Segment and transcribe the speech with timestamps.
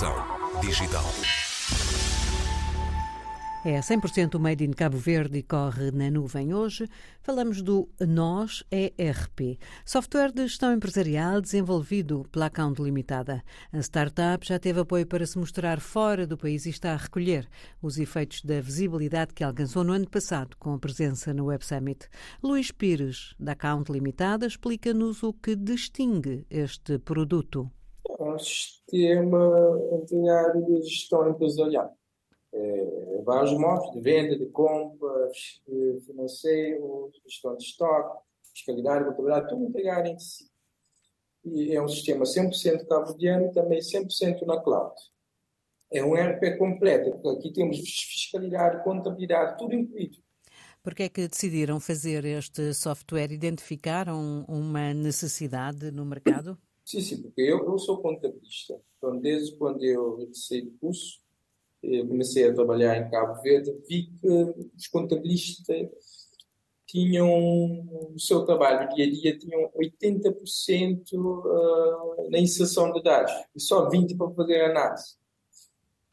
[0.00, 1.04] Transformação Digital.
[3.62, 6.54] É 100% Made in Cabo Verde e corre na nuvem.
[6.54, 6.88] Hoje
[7.20, 13.44] falamos do NOS ERP, software de gestão empresarial desenvolvido pela Account Limitada.
[13.70, 17.46] A startup já teve apoio para se mostrar fora do país e está a recolher
[17.82, 22.08] os efeitos da visibilidade que alcançou no ano passado com a presença no Web Summit.
[22.42, 27.70] Luís Pires, da Account Limitada, explica-nos o que distingue este produto.
[28.20, 31.96] É um sistema integrado de gestão empresarial
[32.52, 35.30] é, vários modos de venda, de compra,
[36.06, 38.18] financeiro, gestão de estoque,
[38.52, 40.50] fiscalidade, contabilidade, tudo integrado em si.
[41.44, 44.94] E é um sistema 100% cabo-verdiano também 100% na cloud.
[45.92, 50.18] É um ERP completo, porque aqui temos fiscalidade, contabilidade, tudo incluído.
[50.82, 53.32] Por que é que decidiram fazer este software?
[53.32, 56.58] Identificaram uma necessidade no mercado?
[56.90, 58.76] Sim, sim, porque eu, eu sou contabilista.
[58.98, 61.20] Então, desde quando eu iniciei o curso,
[61.80, 64.28] eu comecei a trabalhar em Cabo Verde, vi que
[64.76, 65.88] os contabilistas
[66.88, 67.30] tinham
[68.12, 71.14] o seu trabalho dia a dia tinham 80%
[71.46, 75.14] ah, na inserção de dados e só 20% para fazer análise.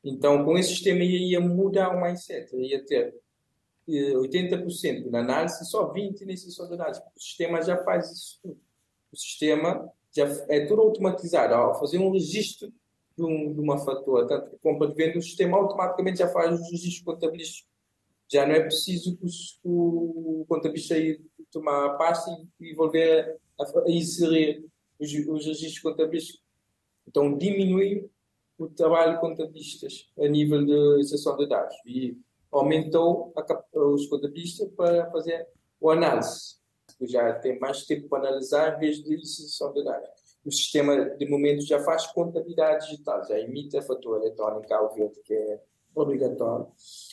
[0.04, 3.16] Então, com esse sistema ia mudar o mindset, ia ter
[3.90, 7.00] 80% eh, na análise e só 20% na inserção de dados.
[7.00, 8.62] O sistema já faz isso tudo.
[9.12, 11.54] O sistema já é tudo automatizado.
[11.54, 12.72] Ao fazer um registro
[13.16, 16.60] de, um, de uma fatura, tanto de compra de venda, o sistema automaticamente já faz
[16.60, 17.68] os registros contabilísticos.
[18.30, 19.26] Já não é preciso que
[19.64, 24.66] o, o contabilista ir tomar a pasta e, volver a, a inserir
[25.00, 26.42] os, os registros contabilísticos.
[27.08, 28.10] Então, diminui
[28.58, 32.18] o trabalho de contabilistas a nível de extração de dados e
[32.52, 35.48] aumentou a, os contabilistas para fazer
[35.80, 36.58] o análise.
[37.02, 41.30] Já tem mais tempo para analisar em vez de extração de dados o sistema, de
[41.30, 45.62] momento, já faz contabilidade digital, já emite a fatura eletrónica ao verde, que é
[45.94, 46.68] obrigatório,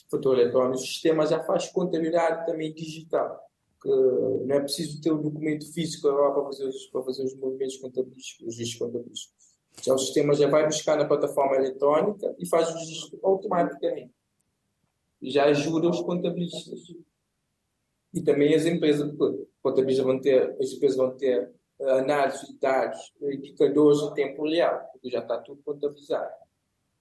[0.09, 0.77] fatura eletrónica.
[0.77, 3.41] O sistema já faz contabilidade também digital,
[3.83, 7.77] que não é preciso ter um documento físico para fazer, os, para fazer os movimentos
[7.79, 9.45] contabilísticos, os registros contabilísticos.
[9.83, 14.13] Já o sistema já vai buscar na plataforma eletrónica e faz o registro automaticamente.
[15.21, 16.81] Já ajuda os contabilistas.
[18.15, 23.13] E também as empresas, porque contabilistas vão ter, as empresas vão ter análise de dados,
[23.21, 26.33] indicadores de tempo real, porque já está tudo contabilizado.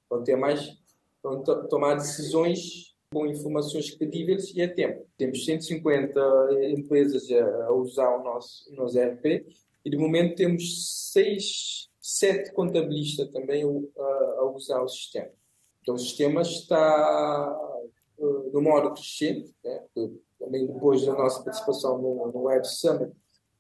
[0.10, 0.78] Vão ter mais,
[1.22, 5.06] vão tomar decisões com informações credíveis e a tempo.
[5.18, 6.20] Temos 150
[6.76, 9.46] empresas a, usar o nosso, o nosso ERP
[9.86, 15.30] e de momento temos 6, 7 contabilistas também a, usar o sistema.
[15.82, 17.60] Então o sistema está
[18.52, 19.84] no modo crescente, né?
[20.54, 23.12] Também depois da nossa participação no, no Web Summit,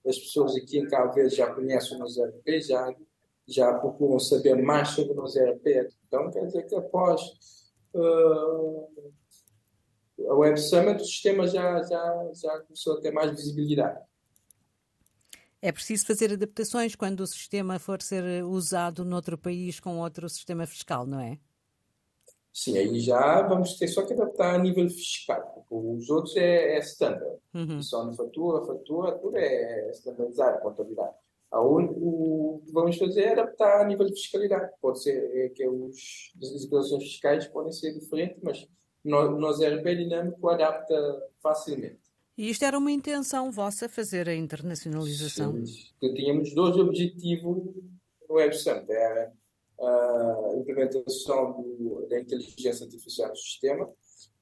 [0.05, 2.93] as pessoas aqui em Cabo já conhecem o nosso ERP, já,
[3.47, 5.89] já procuram saber mais sobre o nosso ERP.
[6.07, 7.21] Então, quer dizer que após
[7.95, 8.87] uh,
[10.29, 13.99] a Web Summit, o sistema já, já, já começou a ter mais visibilidade.
[15.61, 20.67] É preciso fazer adaptações quando o sistema for ser usado noutro país com outro sistema
[20.67, 21.39] fiscal, não é?
[22.53, 26.75] Sim, aí já vamos ter só que adaptar a nível fiscal, porque os outros é,
[26.75, 27.40] é standard.
[27.52, 27.81] Uhum.
[27.81, 31.16] Só na fatura, fatura, tudo é standardizado, contabilidade.
[31.52, 34.72] O que vamos fazer é adaptar a nível de fiscalidade.
[34.80, 38.68] Pode ser é, que os, as declarações fiscais podem ser diferentes, mas
[39.03, 40.96] nós, nós RP dinâmico adapta
[41.41, 42.02] facilmente.
[42.38, 45.66] E isto era uma intenção vossa, fazer a internacionalização?
[45.66, 47.64] Sim, tínhamos dois objetivos
[48.28, 48.91] no Web Summit.
[48.91, 49.31] Era
[49.79, 53.89] a implementação do, da inteligência artificial no sistema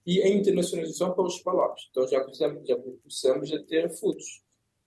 [0.06, 1.88] e a internacionalização para os palopes.
[1.90, 4.44] Então já começamos, já começamos a ter frutos.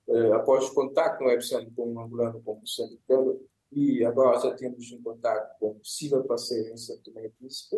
[0.07, 3.41] Uh, após o contato no website com o Angolano, com o Centro
[3.73, 7.77] e agora já temos um contato com possível parceiro em Santo Tomé e Príncipe,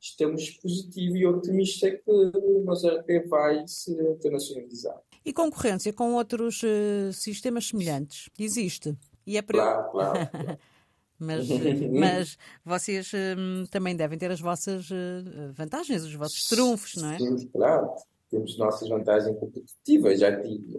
[0.00, 5.00] estamos positivos e otimistas que o RP vai se internacionalizar.
[5.24, 8.28] E concorrência com outros uh, sistemas semelhantes?
[8.38, 8.96] Existe?
[9.26, 9.42] E é.
[9.42, 10.28] Claro, claro.
[10.30, 10.58] claro.
[11.18, 11.48] Mas,
[11.92, 17.18] mas vocês hum, também devem ter as vossas uh, vantagens, os vossos trunfos, não é?
[17.18, 17.90] Sim, claro.
[18.30, 20.20] Temos nossas vantagens competitivas.
[20.20, 20.28] Já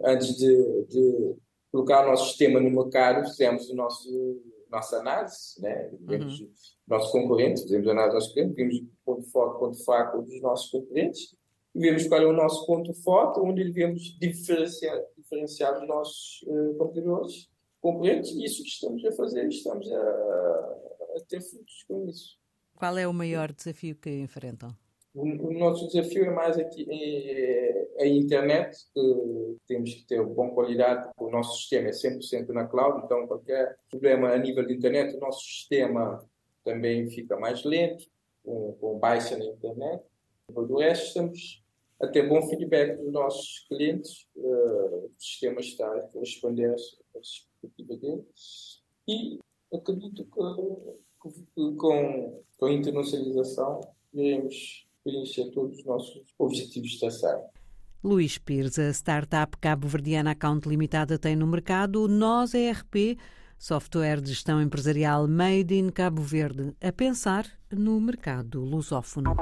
[0.04, 1.34] antes de, de,
[1.70, 4.40] colocar o nosso sistema no mercado, fizemos o nosso
[4.70, 5.90] nossa análise, né?
[6.00, 6.48] vimos uhum.
[6.86, 10.40] nossos concorrentes, fizemos a análise dos nossos clientes, vimos o ponto forte, ponto fraco dos
[10.40, 11.34] nossos concorrentes,
[11.74, 16.74] e vimos qual é o nosso ponto forte, onde devemos diferenciar, diferenciar dos nossos uh,
[16.78, 17.48] competidores
[17.80, 20.00] compreende isso que estamos a fazer, estamos a,
[21.16, 22.38] a ter frutos com isso.
[22.76, 24.74] Qual é o maior desafio que enfrentam?
[25.14, 30.50] O, o nosso desafio é mais aqui é, a internet, que temos que ter boa
[30.50, 34.74] qualidade, porque o nosso sistema é 100% na cloud, então qualquer problema a nível de
[34.74, 36.24] internet, o nosso sistema
[36.64, 38.04] também fica mais lento,
[38.44, 40.02] com, com baixa na internet.
[40.48, 41.64] Do resto, estamos
[42.00, 48.00] a ter bom feedback dos nossos clientes, uh, o sistema está a corresponder às expectativas
[48.00, 49.38] deles e
[49.74, 53.80] acredito que, que com, com a internacionalização
[54.12, 57.46] iremos preencher todos os nossos objetivos traçados.
[58.02, 63.18] Luís Pires, a startup cabo-verdiana Account Limitada tem no mercado Nós ERP,
[63.58, 69.36] software de gestão empresarial made in Cabo Verde, a pensar no mercado lusófono.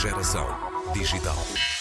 [0.00, 1.73] Geração Digital.